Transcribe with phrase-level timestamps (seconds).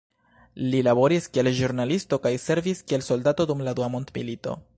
[0.71, 4.63] Li laboris kiel ĵurnalisto kaj servis kiel soldato dum la Dua mondmilito.